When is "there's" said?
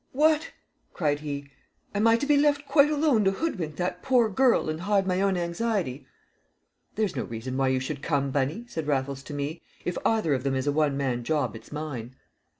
6.95-7.15